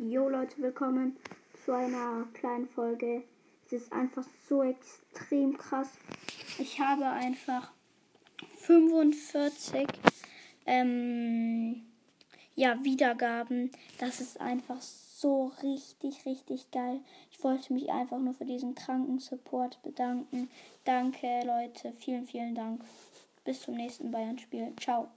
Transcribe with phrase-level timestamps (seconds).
[0.00, 1.16] Jo Leute, willkommen
[1.64, 3.24] zu einer kleinen Folge.
[3.66, 5.88] Es ist einfach so extrem krass.
[6.56, 7.72] Ich habe einfach
[8.58, 9.88] 45
[10.66, 11.82] ähm,
[12.54, 13.72] ja, Wiedergaben.
[13.98, 17.00] Das ist einfach so richtig, richtig geil.
[17.32, 20.48] Ich wollte mich einfach nur für diesen kranken Support bedanken.
[20.84, 21.92] Danke, Leute.
[21.98, 22.84] Vielen, vielen Dank.
[23.44, 24.74] Bis zum nächsten Bayern-Spiel.
[24.78, 25.08] Ciao.